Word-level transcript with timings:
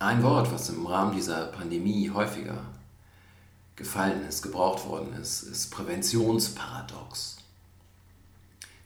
Ein 0.00 0.22
Wort, 0.22 0.52
was 0.52 0.68
im 0.68 0.86
Rahmen 0.86 1.16
dieser 1.16 1.46
Pandemie 1.46 2.08
häufiger 2.10 2.62
gefallen 3.74 4.24
ist, 4.28 4.42
gebraucht 4.42 4.86
worden 4.86 5.12
ist, 5.14 5.42
ist 5.42 5.70
Präventionsparadox. 5.72 7.38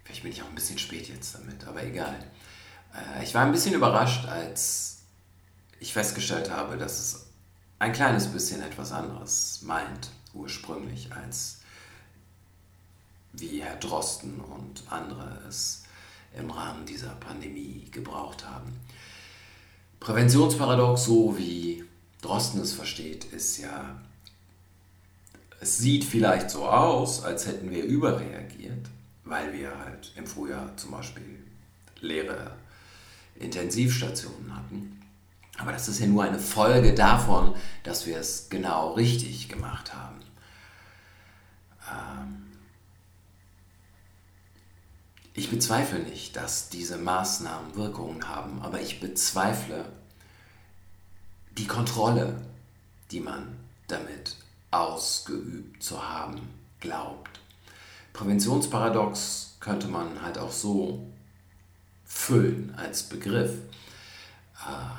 Vielleicht 0.04 0.22
bin 0.22 0.32
ich 0.32 0.42
auch 0.42 0.48
ein 0.48 0.54
bisschen 0.54 0.78
spät 0.78 1.08
jetzt 1.08 1.34
damit, 1.34 1.66
aber 1.66 1.82
egal. 1.82 2.16
Äh, 2.94 3.24
ich 3.24 3.34
war 3.34 3.44
ein 3.44 3.52
bisschen 3.52 3.74
überrascht, 3.74 4.26
als 4.26 5.02
ich 5.80 5.92
festgestellt 5.92 6.50
habe, 6.50 6.78
dass 6.78 6.98
es 6.98 7.26
ein 7.78 7.92
kleines 7.92 8.28
bisschen 8.28 8.62
etwas 8.62 8.92
anderes 8.92 9.60
meint 9.62 10.10
ursprünglich, 10.32 11.12
als 11.12 11.60
wie 13.32 13.62
Herr 13.62 13.76
Drosten 13.76 14.40
und 14.40 14.82
andere 14.88 15.42
es 15.46 15.84
im 16.34 16.50
Rahmen 16.50 16.86
dieser 16.86 17.10
Pandemie 17.16 17.88
gebraucht 17.90 18.46
haben. 18.46 18.78
Präventionsparadox, 20.02 21.04
so 21.04 21.38
wie 21.38 21.84
Drosten 22.20 22.60
es 22.60 22.72
versteht, 22.72 23.24
ist 23.26 23.58
ja, 23.58 24.00
es 25.60 25.78
sieht 25.78 26.04
vielleicht 26.04 26.50
so 26.50 26.66
aus, 26.66 27.22
als 27.22 27.46
hätten 27.46 27.70
wir 27.70 27.84
überreagiert, 27.84 28.88
weil 29.24 29.52
wir 29.52 29.78
halt 29.78 30.12
im 30.16 30.26
Frühjahr 30.26 30.76
zum 30.76 30.90
Beispiel 30.90 31.38
leere 32.00 32.56
Intensivstationen 33.36 34.56
hatten. 34.56 35.00
Aber 35.58 35.70
das 35.70 35.86
ist 35.86 36.00
ja 36.00 36.06
nur 36.06 36.24
eine 36.24 36.40
Folge 36.40 36.94
davon, 36.94 37.54
dass 37.84 38.04
wir 38.04 38.18
es 38.18 38.48
genau 38.50 38.94
richtig 38.94 39.48
gemacht 39.48 39.94
haben. 39.94 40.16
Ähm 41.88 42.41
ich 45.34 45.50
bezweifle 45.50 46.00
nicht, 46.00 46.36
dass 46.36 46.68
diese 46.68 46.98
Maßnahmen 46.98 47.74
Wirkungen 47.74 48.28
haben, 48.28 48.60
aber 48.60 48.80
ich 48.80 49.00
bezweifle 49.00 49.86
die 51.56 51.66
Kontrolle, 51.66 52.40
die 53.10 53.20
man 53.20 53.56
damit 53.88 54.36
ausgeübt 54.70 55.82
zu 55.82 56.06
haben 56.06 56.40
glaubt. 56.80 57.40
Präventionsparadox 58.12 59.56
könnte 59.60 59.88
man 59.88 60.22
halt 60.22 60.38
auch 60.38 60.52
so 60.52 61.06
füllen 62.04 62.74
als 62.76 63.04
Begriff. 63.04 63.52
Äh, 64.66 64.90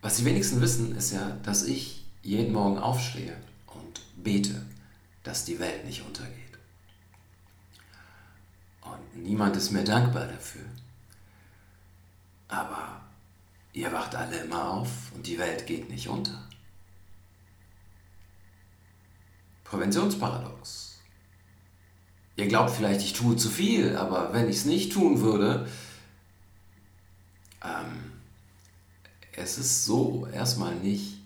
was 0.00 0.16
die 0.16 0.24
wenigsten 0.24 0.60
wissen, 0.60 0.96
ist 0.96 1.12
ja, 1.12 1.36
dass 1.42 1.64
ich 1.64 2.06
jeden 2.22 2.52
Morgen 2.52 2.78
aufstehe 2.78 3.36
und 3.66 4.00
bete, 4.22 4.64
dass 5.24 5.44
die 5.44 5.58
Welt 5.58 5.84
nicht 5.84 6.04
untergeht. 6.06 6.51
Niemand 9.14 9.56
ist 9.56 9.70
mir 9.70 9.84
dankbar 9.84 10.26
dafür. 10.26 10.64
Aber 12.48 13.00
ihr 13.72 13.92
wacht 13.92 14.14
alle 14.14 14.38
immer 14.38 14.70
auf 14.70 15.12
und 15.14 15.26
die 15.26 15.38
Welt 15.38 15.66
geht 15.66 15.88
nicht 15.90 16.08
unter. 16.08 16.48
Präventionsparadox. 19.64 21.00
Ihr 22.36 22.48
glaubt 22.48 22.70
vielleicht, 22.70 23.02
ich 23.02 23.12
tue 23.12 23.36
zu 23.36 23.48
viel, 23.50 23.96
aber 23.96 24.32
wenn 24.32 24.48
ich 24.48 24.56
es 24.56 24.64
nicht 24.64 24.92
tun 24.92 25.20
würde, 25.20 25.68
ähm, 27.62 28.12
es 29.32 29.58
ist 29.58 29.84
so 29.84 30.26
erstmal 30.26 30.74
nicht 30.74 31.18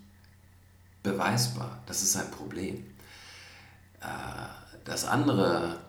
beweisbar. 1.03 1.81
Das 1.85 2.01
ist 2.03 2.15
ein 2.15 2.31
Problem. 2.31 2.85
Äh, 4.01 4.05
das 4.85 5.05
andere 5.05 5.79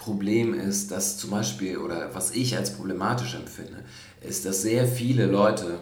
Problem 0.00 0.54
ist, 0.54 0.90
dass 0.90 1.18
zum 1.18 1.28
Beispiel, 1.28 1.76
oder 1.76 2.14
was 2.14 2.30
ich 2.30 2.56
als 2.56 2.74
problematisch 2.74 3.34
empfinde, 3.34 3.84
ist, 4.22 4.46
dass 4.46 4.62
sehr 4.62 4.88
viele 4.88 5.26
Leute 5.26 5.78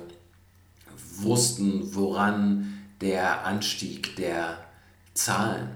wussten, 1.14 1.94
woran 1.94 2.80
der 3.00 3.46
Anstieg 3.46 4.16
der 4.16 4.58
Zahlen 5.14 5.68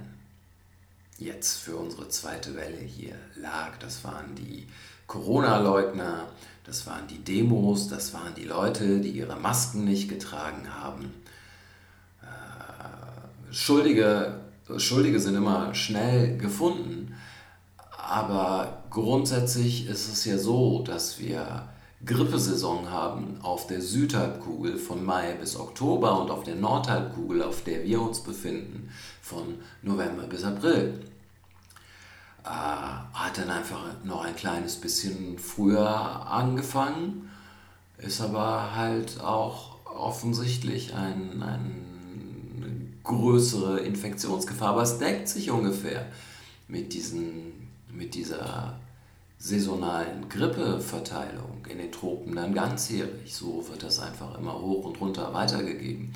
jetzt 1.18 1.58
für 1.58 1.76
unsere 1.76 2.08
zweite 2.08 2.56
Welle 2.56 2.78
hier 2.78 3.14
lag. 3.36 3.78
Das 3.78 4.02
waren 4.02 4.34
die 4.34 4.66
Corona-Leugner, 5.06 6.26
das 6.64 6.84
waren 6.88 7.06
die 7.06 7.22
Demos, 7.22 7.86
das 7.86 8.12
waren 8.12 8.34
die 8.34 8.44
Leute, 8.44 8.98
die 8.98 9.10
ihre 9.10 9.36
Masken 9.36 9.84
nicht 9.84 10.08
getragen 10.08 10.66
haben. 10.68 11.14
Äh, 12.22 13.54
Schuldige, 13.54 14.40
Schuldige 14.78 15.20
sind 15.20 15.36
immer 15.36 15.72
schnell 15.76 16.36
gefunden, 16.38 17.14
aber 18.08 18.82
grundsätzlich 18.90 19.86
ist 19.86 20.12
es 20.12 20.24
ja 20.24 20.38
so, 20.38 20.82
dass 20.82 21.18
wir 21.18 21.68
Grippesaison 22.04 22.90
haben 22.90 23.38
auf 23.42 23.68
der 23.68 23.80
Südhalbkugel 23.80 24.76
von 24.76 25.04
Mai 25.04 25.34
bis 25.34 25.56
Oktober 25.56 26.20
und 26.20 26.30
auf 26.30 26.42
der 26.42 26.56
Nordhalbkugel, 26.56 27.42
auf 27.42 27.62
der 27.62 27.84
wir 27.84 28.02
uns 28.02 28.20
befinden, 28.20 28.90
von 29.20 29.54
November 29.82 30.24
bis 30.24 30.42
April. 30.42 31.00
Äh, 32.44 32.48
hat 32.48 33.38
dann 33.38 33.50
einfach 33.50 33.84
noch 34.02 34.24
ein 34.24 34.34
kleines 34.34 34.76
bisschen 34.76 35.38
früher 35.38 35.88
angefangen, 35.88 37.30
ist 37.98 38.20
aber 38.20 38.74
halt 38.74 39.20
auch 39.20 39.76
offensichtlich 39.84 40.92
ein, 40.94 41.40
eine 41.40 41.70
größere 43.04 43.80
Infektionsgefahr, 43.80 44.70
aber 44.70 44.82
es 44.82 44.98
deckt 44.98 45.28
sich 45.28 45.52
ungefähr 45.52 46.06
mit, 46.66 46.94
diesen, 46.94 47.61
mit 47.92 48.14
dieser 48.14 48.78
saisonalen 49.38 50.28
Grippeverteilung 50.28 51.66
in 51.68 51.78
den 51.78 51.92
Tropen 51.92 52.36
dann 52.36 52.54
ganzjährig. 52.54 53.34
So 53.34 53.66
wird 53.68 53.82
das 53.82 53.98
einfach 53.98 54.38
immer 54.38 54.60
hoch 54.60 54.84
und 54.84 55.00
runter 55.00 55.34
weitergegeben. 55.34 56.12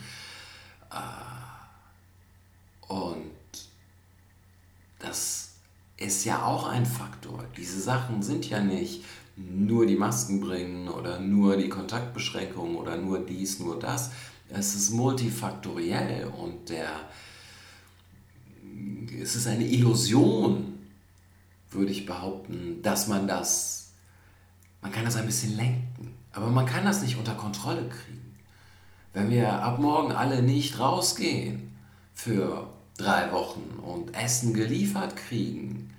Äh, 0.90 2.92
und 2.92 3.32
das 4.98 5.50
ist 5.96 6.24
ja 6.24 6.44
auch 6.44 6.68
ein 6.68 6.86
Faktor. 6.86 7.44
Diese 7.56 7.80
Sachen 7.80 8.22
sind 8.22 8.48
ja 8.48 8.60
nicht 8.60 9.04
nur 9.36 9.86
die 9.86 9.96
Masken 9.96 10.40
bringen 10.40 10.88
oder 10.88 11.20
nur 11.20 11.56
die 11.56 11.68
Kontaktbeschränkungen 11.68 12.76
oder 12.76 12.96
nur 12.96 13.18
dies, 13.18 13.58
nur 13.58 13.78
das. 13.78 14.10
Es 14.48 14.74
ist 14.74 14.90
multifaktoriell 14.90 16.28
und 16.28 16.68
der, 16.68 16.88
es 19.20 19.34
ist 19.34 19.46
eine 19.46 19.66
Illusion, 19.66 20.75
würde 21.70 21.92
ich 21.92 22.06
behaupten, 22.06 22.82
dass 22.82 23.08
man 23.08 23.26
das, 23.26 23.92
man 24.82 24.92
kann 24.92 25.04
das 25.04 25.16
ein 25.16 25.26
bisschen 25.26 25.56
lenken, 25.56 26.14
aber 26.32 26.48
man 26.48 26.66
kann 26.66 26.84
das 26.84 27.02
nicht 27.02 27.16
unter 27.16 27.34
Kontrolle 27.34 27.88
kriegen. 27.88 28.36
Wenn 29.12 29.30
wir 29.30 29.62
ab 29.62 29.78
morgen 29.78 30.12
alle 30.12 30.42
nicht 30.42 30.78
rausgehen 30.78 31.76
für 32.14 32.70
drei 32.96 33.32
Wochen 33.32 33.78
und 33.82 34.14
Essen 34.14 34.54
geliefert 34.54 35.16
kriegen, 35.16 35.94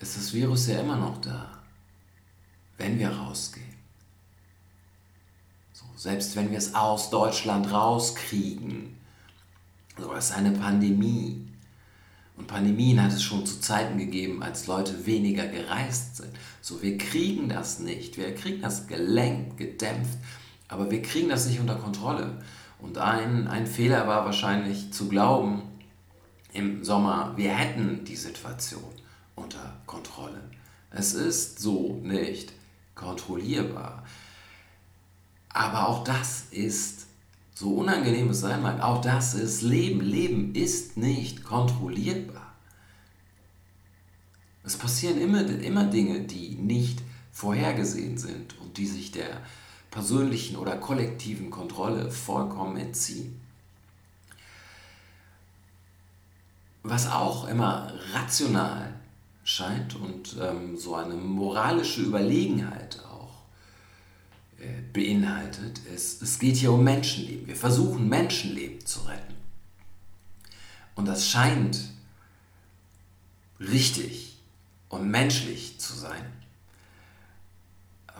ist 0.00 0.16
das 0.16 0.32
Virus 0.32 0.66
ja 0.66 0.80
immer 0.80 0.96
noch 0.96 1.20
da, 1.20 1.62
wenn 2.76 2.98
wir 2.98 3.10
rausgehen. 3.10 3.66
So, 5.72 5.84
selbst 5.96 6.36
wenn 6.36 6.50
wir 6.50 6.58
es 6.58 6.74
aus 6.74 7.10
Deutschland 7.10 7.72
rauskriegen, 7.72 8.98
so 9.96 10.12
ist 10.12 10.32
eine 10.32 10.52
Pandemie. 10.52 11.47
Und 12.38 12.46
Pandemien 12.46 13.02
hat 13.02 13.12
es 13.12 13.22
schon 13.22 13.44
zu 13.44 13.60
Zeiten 13.60 13.98
gegeben, 13.98 14.44
als 14.44 14.68
Leute 14.68 15.06
weniger 15.06 15.48
gereist 15.48 16.16
sind. 16.16 16.30
So, 16.60 16.80
wir 16.82 16.96
kriegen 16.96 17.48
das 17.48 17.80
nicht. 17.80 18.16
Wir 18.16 18.32
kriegen 18.32 18.62
das 18.62 18.86
gelenkt, 18.86 19.56
gedämpft, 19.56 20.18
aber 20.68 20.90
wir 20.90 21.02
kriegen 21.02 21.28
das 21.28 21.46
nicht 21.46 21.58
unter 21.58 21.74
Kontrolle. 21.74 22.40
Und 22.78 22.96
ein, 22.98 23.48
ein 23.48 23.66
Fehler 23.66 24.06
war 24.06 24.24
wahrscheinlich 24.24 24.92
zu 24.92 25.08
glauben 25.08 25.62
im 26.52 26.84
Sommer, 26.84 27.34
wir 27.36 27.50
hätten 27.50 28.04
die 28.04 28.16
Situation 28.16 28.84
unter 29.34 29.76
Kontrolle. 29.86 30.40
Es 30.90 31.14
ist 31.14 31.58
so 31.58 32.00
nicht 32.02 32.52
kontrollierbar. 32.94 34.04
Aber 35.48 35.88
auch 35.88 36.04
das 36.04 36.44
ist, 36.50 36.97
so 37.58 37.70
unangenehm 37.70 38.30
es 38.30 38.38
sein 38.38 38.62
mag, 38.62 38.80
auch 38.80 39.00
das 39.00 39.34
ist 39.34 39.62
Leben. 39.62 40.00
Leben 40.00 40.54
ist 40.54 40.96
nicht 40.96 41.42
kontrollierbar. 41.42 42.54
Es 44.62 44.76
passieren 44.76 45.20
immer, 45.20 45.44
immer 45.44 45.86
Dinge, 45.86 46.20
die 46.20 46.50
nicht 46.50 47.02
vorhergesehen 47.32 48.16
sind 48.16 48.56
und 48.60 48.78
die 48.78 48.86
sich 48.86 49.10
der 49.10 49.40
persönlichen 49.90 50.56
oder 50.56 50.76
kollektiven 50.76 51.50
Kontrolle 51.50 52.12
vollkommen 52.12 52.76
entziehen. 52.76 53.40
Was 56.84 57.10
auch 57.10 57.48
immer 57.48 57.92
rational 58.12 58.94
scheint 59.42 59.96
und 59.96 60.36
ähm, 60.40 60.76
so 60.76 60.94
eine 60.94 61.14
moralische 61.14 62.02
Überlegenheit 62.02 63.02
beinhaltet, 64.92 65.78
ist, 65.94 66.22
es 66.22 66.38
geht 66.38 66.56
hier 66.56 66.72
um 66.72 66.84
Menschenleben. 66.84 67.46
Wir 67.46 67.56
versuchen 67.56 68.08
Menschenleben 68.08 68.84
zu 68.84 69.00
retten. 69.00 69.34
Und 70.94 71.06
das 71.06 71.28
scheint 71.28 71.78
richtig 73.60 74.36
und 74.88 75.10
menschlich 75.10 75.78
zu 75.78 75.94
sein 75.94 76.24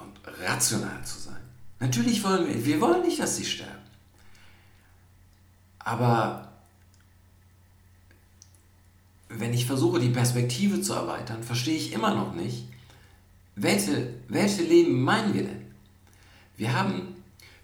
und 0.01 0.21
rational 0.45 1.05
zu 1.05 1.19
sein. 1.19 1.41
Natürlich 1.81 2.23
wollen 2.23 2.47
wir, 2.47 2.65
wir 2.65 2.81
wollen 2.81 3.03
nicht, 3.03 3.21
dass 3.21 3.37
sie 3.37 3.45
sterben. 3.45 3.73
Aber 5.79 6.53
wenn 9.29 9.53
ich 9.53 9.67
versuche, 9.67 10.01
die 10.01 10.11
Perspektive 10.11 10.81
zu 10.81 10.93
erweitern, 10.95 11.43
verstehe 11.43 11.77
ich 11.77 11.93
immer 11.93 12.15
noch 12.15 12.35
nicht, 12.35 12.65
welche, 13.57 14.15
welche 14.29 14.63
Leben 14.63 15.03
meinen 15.03 15.35
wir 15.35 15.45
denn? 15.45 15.68
Wir 16.59 16.77
haben 16.77 17.15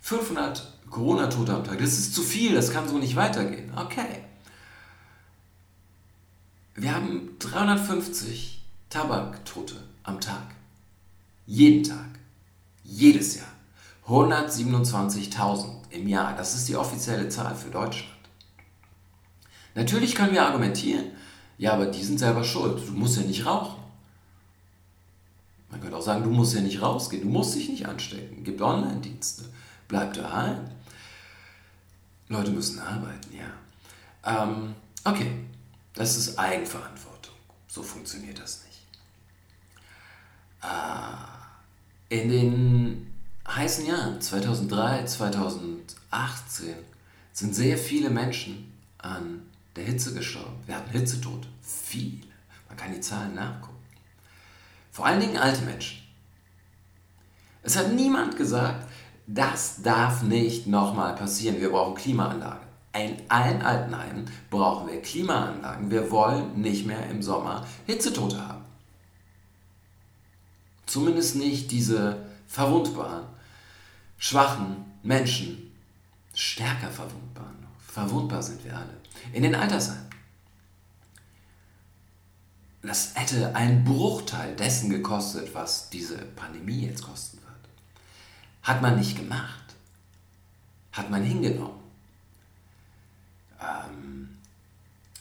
500 0.03 0.73
Corona-Tote 0.89 1.53
am 1.53 1.65
Tag. 1.65 1.79
Das 1.79 1.99
ist 1.99 2.15
zu 2.15 2.23
viel, 2.23 2.55
das 2.55 2.71
kann 2.71 2.89
so 2.89 2.97
nicht 2.97 3.17
weitergehen. 3.17 3.73
Okay. 3.77 4.23
Wir 6.77 6.95
haben 6.95 7.31
350 7.41 8.63
Tabaktote 8.89 9.75
am 10.05 10.21
Tag. 10.21 10.55
Jeden 11.45 11.83
Tag. 11.83 12.07
Jedes 12.85 13.35
Jahr. 13.35 13.49
127.000 14.07 15.67
im 15.91 16.07
Jahr. 16.07 16.37
Das 16.37 16.55
ist 16.55 16.69
die 16.69 16.77
offizielle 16.77 17.29
Zahl 17.29 17.57
für 17.57 17.71
Deutschland. 17.71 18.13
Natürlich 19.75 20.15
können 20.15 20.33
wir 20.35 20.47
argumentieren, 20.47 21.07
ja, 21.59 21.73
aber 21.73 21.87
die 21.87 22.05
sind 22.05 22.19
selber 22.19 22.45
schuld. 22.45 22.87
Du 22.87 22.93
musst 22.93 23.17
ja 23.17 23.25
nicht 23.25 23.45
rauchen. 23.45 23.74
Auch 25.95 26.03
sagen, 26.03 26.25
du 26.25 26.31
musst 26.31 26.55
ja 26.55 26.61
nicht 26.61 26.83
rausgehen, 26.83 27.23
du 27.23 27.29
musst 27.29 27.55
dich 27.55 27.69
nicht 27.69 27.87
anstecken. 27.87 28.45
Gibt 28.45 28.61
Online-Dienste. 28.61 29.45
Bleib 29.89 30.15
daheim. 30.15 30.59
Leute 32.29 32.51
müssen 32.51 32.81
arbeiten, 32.81 33.31
ja. 33.33 34.43
Ähm, 34.43 34.75
okay, 35.05 35.31
das 35.95 36.17
ist 36.17 36.39
Eigenverantwortung. 36.39 37.35
So 37.69 37.83
funktioniert 37.83 38.41
das 38.41 38.65
nicht. 38.65 38.81
Äh, 40.63 42.21
in 42.21 42.29
den 42.29 43.15
heißen 43.47 43.87
Jahren 43.87 44.21
2003, 44.21 45.05
2018 45.05 46.75
sind 47.33 47.55
sehr 47.55 47.77
viele 47.77 48.11
Menschen 48.11 48.73
an 48.99 49.43
der 49.77 49.85
Hitze 49.85 50.15
gestorben. 50.15 50.57
Wir 50.67 50.77
hatten 50.77 50.91
Hitzetod. 50.91 51.47
Viele. 51.61 52.27
Man 52.69 52.77
kann 52.77 52.93
die 52.93 53.01
Zahlen 53.01 53.35
nachgucken. 53.35 53.74
Vor 54.95 55.07
allen 55.07 55.19
Dingen 55.19 55.37
alte 55.37 55.63
Menschen. 55.63 55.99
Es 57.65 57.77
hat 57.77 57.93
niemand 57.93 58.37
gesagt, 58.37 58.87
das 59.27 59.83
darf 59.83 60.23
nicht 60.23 60.69
nochmal 60.69 61.17
passieren. 61.17 61.61
Wir 61.61 61.71
brauchen 61.71 61.97
Klimaanlagen. 61.97 62.65
In 62.95 63.17
allen 63.29 63.61
Altenheimen 63.61 64.31
brauchen 64.51 64.87
wir 64.87 65.03
Klimaanlagen. 65.03 65.91
Wir 65.91 66.09
wollen 66.13 66.61
nicht 66.61 66.87
mehr 66.87 67.11
im 67.11 67.23
Sommer 67.23 67.67
Hitzetote 67.87 68.47
haben. 68.47 68.65
Zumindest 70.87 71.35
nicht 71.35 71.73
diese 71.73 72.27
verwundbaren, 72.47 73.25
schwachen 74.17 74.77
Menschen. 75.03 75.73
Stärker 76.35 76.89
verwundbar. 76.89 77.53
Verwundbar 77.85 78.45
sind 78.45 78.65
wir 78.65 78.77
alle. 78.77 78.97
In 79.33 79.43
den 79.43 79.57
Altersheimen. 79.57 80.04
Das 82.87 83.15
hätte 83.15 83.55
einen 83.55 83.85
Bruchteil 83.85 84.55
dessen 84.57 84.91
gekostet, 84.91 85.55
was 85.55 85.89
diese 85.91 86.19
Pandemie 86.19 86.87
jetzt 86.87 87.03
kosten 87.03 87.39
wird. 87.39 87.55
Hat 88.63 88.83
man 88.83 88.97
nicht 88.97 89.17
gemacht. 89.17 89.75
Hat 90.93 91.11
man 91.11 91.23
hingenommen. 91.23 91.81
Ähm, 93.61 94.29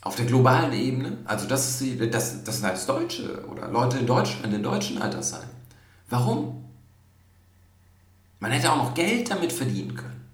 auf 0.01 0.15
der 0.15 0.25
globalen 0.25 0.73
Ebene, 0.73 1.17
also 1.25 1.47
das, 1.47 1.81
ist 1.81 2.13
das, 2.13 2.43
das 2.43 2.57
sind 2.57 2.65
alles 2.65 2.85
Deutsche 2.85 3.47
oder 3.47 3.69
Leute 3.69 3.97
in 3.99 4.07
Deutschland, 4.07 4.45
in 4.45 4.51
den 4.51 4.63
deutschen 4.63 5.01
Altersheimen. 5.01 5.49
Warum? 6.09 6.65
Man 8.39 8.51
hätte 8.51 8.71
auch 8.71 8.77
noch 8.77 8.93
Geld 8.93 9.31
damit 9.31 9.53
verdienen 9.53 9.95
können. 9.95 10.29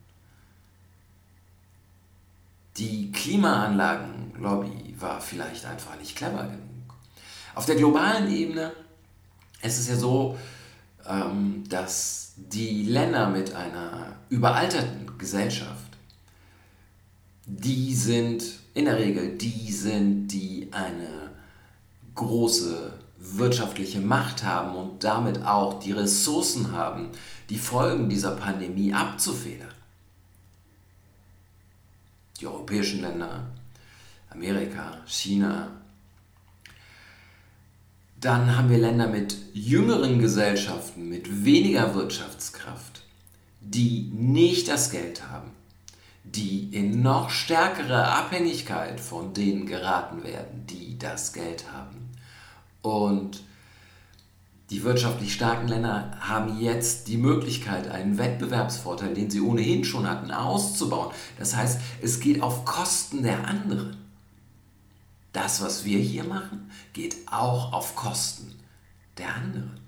Die 2.78 3.12
Klimaanlagenlobby 3.12 4.96
war 5.00 5.22
vielleicht 5.22 5.66
einfach 5.66 5.96
nicht 6.00 6.16
clever 6.16 6.44
genug. 6.44 6.79
Auf 7.60 7.66
der 7.66 7.76
globalen 7.76 8.34
Ebene 8.34 8.72
ist 9.62 9.80
es 9.80 9.90
ja 9.90 9.98
so, 9.98 10.38
ähm, 11.06 11.66
dass 11.68 12.32
die 12.38 12.84
Länder 12.84 13.30
mit 13.30 13.54
einer 13.54 14.16
überalterten 14.30 15.18
Gesellschaft, 15.18 15.98
die 17.46 17.94
sind 17.94 18.46
in 18.74 18.86
der 18.86 18.98
Regel 18.98 19.36
die 19.36 19.74
sind, 19.74 20.30
die 20.30 20.70
eine 20.72 21.32
große 22.16 22.94
wirtschaftliche 23.18 24.00
Macht 24.00 24.46
haben 24.46 24.78
und 24.78 25.04
damit 25.04 25.44
auch 25.44 25.82
die 25.82 25.92
Ressourcen 25.92 26.72
haben, 26.72 27.10
die 27.50 27.60
Folgen 27.60 28.08
dieser 28.08 28.38
Pandemie 28.38 28.94
abzufedern. 28.94 29.74
Die 32.40 32.48
europäischen 32.48 33.02
Länder, 33.02 33.48
Amerika, 34.30 35.00
China, 35.06 35.79
dann 38.22 38.58
haben 38.58 38.70
wir 38.70 38.78
Länder 38.78 39.08
mit 39.08 39.38
jüngeren 39.54 40.20
Gesellschaften, 40.20 41.08
mit 41.08 41.46
weniger 41.46 41.96
Wirtschaftskraft, 41.96 43.04
die 43.62 44.12
nicht 44.14 44.68
das 44.68 44.92
Geld 44.92 45.30
haben, 45.30 45.52
die 46.24 46.70
in 46.72 47.02
noch 47.02 47.30
stärkere 47.30 48.08
Abhängigkeit 48.08 49.00
von 49.00 49.34
denen 49.34 49.66
geraten 49.66 50.24
werden, 50.24 50.66
die 50.68 50.98
das 51.00 51.32
Geld 51.34 51.72
haben. 51.72 52.10
Und 52.82 53.42
die 54.70 54.84
wirtschaftlich 54.84 55.34
starken 55.34 55.68
Länder 55.68 56.12
haben 56.20 56.60
jetzt 56.60 57.08
die 57.08 57.18
Möglichkeit, 57.18 57.90
einen 57.90 58.18
Wettbewerbsvorteil, 58.18 59.14
den 59.14 59.30
sie 59.30 59.42
ohnehin 59.42 59.84
schon 59.84 60.08
hatten, 60.08 60.30
auszubauen. 60.30 61.12
Das 61.40 61.56
heißt, 61.56 61.80
es 62.02 62.20
geht 62.20 62.44
auf 62.44 62.66
Kosten 62.66 63.24
der 63.24 63.48
anderen. 63.48 63.98
Das, 65.40 65.62
was 65.62 65.86
wir 65.86 66.00
hier 66.00 66.26
machen, 66.26 66.70
geht 66.92 67.16
auch 67.32 67.72
auf 67.72 67.96
Kosten 67.96 68.60
der 69.18 69.34
anderen. 69.34 69.80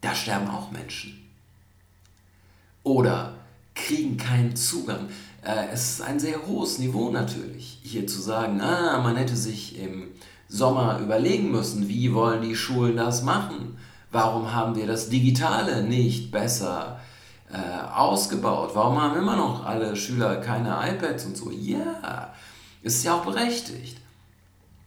Da 0.00 0.12
sterben 0.12 0.48
auch 0.48 0.72
Menschen. 0.72 1.24
Oder 2.82 3.36
kriegen 3.76 4.16
keinen 4.16 4.56
Zugang. 4.56 5.08
Äh, 5.42 5.68
es 5.72 5.90
ist 5.90 6.00
ein 6.00 6.18
sehr 6.18 6.44
hohes 6.48 6.80
Niveau 6.80 7.10
natürlich, 7.10 7.78
hier 7.84 8.08
zu 8.08 8.20
sagen, 8.20 8.60
ah, 8.60 8.98
man 8.98 9.14
hätte 9.14 9.36
sich 9.36 9.78
im 9.78 10.08
Sommer 10.48 10.98
überlegen 10.98 11.52
müssen, 11.52 11.86
wie 11.86 12.12
wollen 12.12 12.42
die 12.42 12.56
Schulen 12.56 12.96
das 12.96 13.22
machen? 13.22 13.78
Warum 14.10 14.52
haben 14.52 14.74
wir 14.74 14.88
das 14.88 15.10
Digitale 15.10 15.84
nicht 15.84 16.32
besser 16.32 17.00
äh, 17.52 17.92
ausgebaut? 17.94 18.70
Warum 18.74 19.00
haben 19.00 19.18
immer 19.18 19.36
noch 19.36 19.64
alle 19.64 19.96
Schüler 19.96 20.36
keine 20.36 20.76
iPads 20.90 21.26
und 21.26 21.36
so? 21.36 21.50
Ja, 21.50 22.32
ist 22.82 23.04
ja 23.04 23.14
auch 23.14 23.24
berechtigt. 23.24 23.98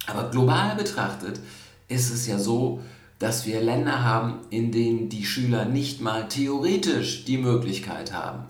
Aber 0.08 0.30
global 0.30 0.76
betrachtet 0.76 1.40
ist 1.88 2.12
es 2.12 2.28
ja 2.28 2.40
so, 2.40 2.82
dass 3.20 3.46
wir 3.46 3.62
Länder 3.62 4.04
haben, 4.04 4.40
in 4.50 4.72
denen 4.72 5.10
die 5.10 5.26
Schüler 5.26 5.66
nicht 5.66 6.02
mal 6.02 6.28
theoretisch 6.30 7.26
die 7.26 7.38
Möglichkeit 7.38 8.14
haben, 8.14 8.46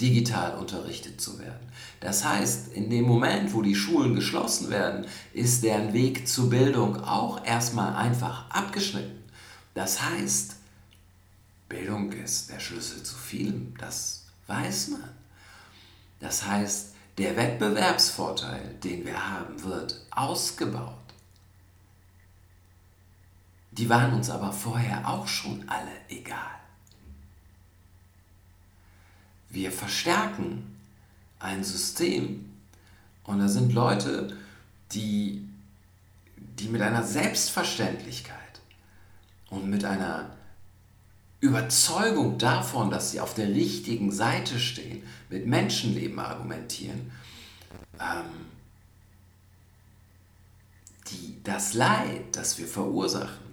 digital 0.00 0.58
unterrichtet 0.58 1.20
zu 1.20 1.38
werden. 1.38 1.66
Das 2.00 2.24
heißt, 2.24 2.74
in 2.74 2.90
dem 2.90 3.04
Moment, 3.04 3.54
wo 3.54 3.62
die 3.62 3.74
Schulen 3.74 4.14
geschlossen 4.14 4.68
werden, 4.68 5.06
ist 5.32 5.64
deren 5.64 5.94
Weg 5.94 6.28
zur 6.28 6.50
Bildung 6.50 7.02
auch 7.02 7.44
erstmal 7.44 7.94
einfach 7.94 8.50
abgeschnitten. 8.50 9.24
Das 9.72 10.02
heißt, 10.02 10.56
Bildung 11.74 12.12
ist 12.12 12.50
der 12.50 12.60
Schlüssel 12.60 13.02
zu 13.02 13.16
vielem, 13.16 13.74
das 13.78 14.26
weiß 14.46 14.88
man. 14.88 15.10
Das 16.20 16.46
heißt, 16.46 16.94
der 17.18 17.36
Wettbewerbsvorteil, 17.36 18.76
den 18.82 19.04
wir 19.04 19.30
haben, 19.30 19.60
wird 19.64 20.00
ausgebaut. 20.12 20.94
Die 23.72 23.88
waren 23.88 24.14
uns 24.14 24.30
aber 24.30 24.52
vorher 24.52 25.08
auch 25.08 25.26
schon 25.26 25.68
alle 25.68 25.90
egal. 26.08 26.38
Wir 29.50 29.72
verstärken 29.72 30.76
ein 31.40 31.64
System 31.64 32.52
und 33.24 33.40
da 33.40 33.48
sind 33.48 33.72
Leute, 33.72 34.36
die, 34.92 35.48
die 36.36 36.68
mit 36.68 36.82
einer 36.82 37.02
Selbstverständlichkeit 37.02 38.60
und 39.50 39.68
mit 39.68 39.84
einer 39.84 40.30
Überzeugung 41.44 42.38
davon, 42.38 42.90
dass 42.90 43.10
sie 43.10 43.20
auf 43.20 43.34
der 43.34 43.48
richtigen 43.48 44.10
Seite 44.10 44.58
stehen, 44.58 45.02
mit 45.28 45.46
Menschenleben 45.46 46.18
argumentieren, 46.18 47.12
ähm, 48.00 48.46
die, 51.10 51.38
das 51.44 51.74
Leid, 51.74 52.34
das 52.34 52.58
wir 52.58 52.66
verursachen, 52.66 53.44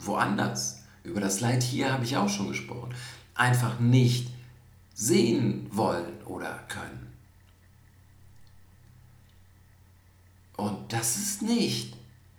woanders, 0.00 0.82
über 1.04 1.20
das 1.20 1.38
Leid 1.38 1.62
hier 1.62 1.92
habe 1.92 2.04
ich 2.04 2.16
auch 2.16 2.28
schon 2.28 2.48
gesprochen, 2.48 2.92
einfach 3.36 3.78
nicht 3.78 4.28
sehen 4.92 5.68
wollen 5.70 6.20
oder 6.24 6.58
können. 6.68 7.12
Und 10.56 10.92
das 10.92 11.16
ist 11.16 11.42
nicht 11.42 11.94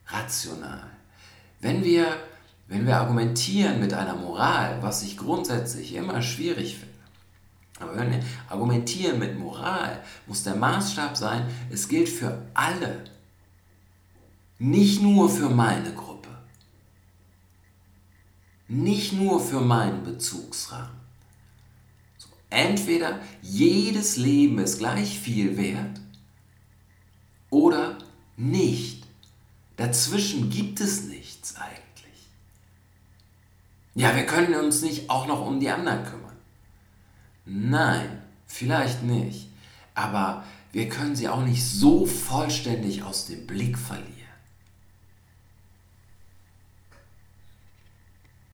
rational. 0.07 0.91
Wenn 1.61 1.85
wir 1.85 2.17
wenn 2.67 2.85
wir 2.85 2.97
argumentieren 2.97 3.79
mit 3.79 3.93
einer 3.93 4.15
Moral, 4.15 4.81
was 4.81 5.03
ich 5.03 5.17
grundsätzlich 5.17 5.93
immer 5.95 6.21
schwierig 6.21 6.77
finde, 6.77 6.97
aber 7.79 7.95
wenn 7.95 8.11
wir 8.11 8.23
argumentieren 8.49 9.19
mit 9.19 9.37
Moral, 9.37 10.03
muss 10.25 10.43
der 10.43 10.55
Maßstab 10.55 11.15
sein, 11.15 11.47
es 11.69 11.87
gilt 11.87 12.09
für 12.09 12.41
alle, 12.53 13.03
nicht 14.59 15.01
nur 15.01 15.29
für 15.29 15.49
meine 15.49 15.93
Gruppe, 15.93 16.29
nicht 18.67 19.13
nur 19.13 19.39
für 19.39 19.61
meinen 19.61 20.03
Bezugsrahmen. 20.03 20.97
So, 22.17 22.27
entweder 22.49 23.19
jedes 23.41 24.17
Leben 24.17 24.57
ist 24.59 24.79
gleich 24.79 25.19
viel 25.19 25.57
wert 25.57 26.01
oder 27.49 27.97
nicht. 28.35 29.05
Dazwischen 29.77 30.49
gibt 30.49 30.81
es 30.81 31.03
nichts 31.03 31.55
eigentlich. 31.55 31.96
Ja, 33.97 34.15
wir 34.15 34.27
können 34.27 34.53
uns 34.53 34.83
nicht 34.83 35.09
auch 35.09 35.25
noch 35.25 35.43
um 35.43 35.59
die 35.59 35.71
anderen 35.71 36.03
kümmern. 36.03 36.35
Nein, 37.45 38.21
vielleicht 38.45 39.01
nicht. 39.01 39.49
Aber 39.95 40.43
wir 40.71 40.87
können 40.87 41.15
sie 41.15 41.27
auch 41.27 41.43
nicht 41.43 41.65
so 41.65 42.05
vollständig 42.05 43.01
aus 43.01 43.25
dem 43.25 43.47
Blick 43.47 43.75
verlieren. 43.75 44.16